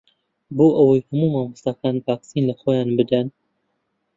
[0.57, 3.27] بۆ ئەوەی هەموو مامۆستاکان ڤاکسین لەخۆیان بدەن.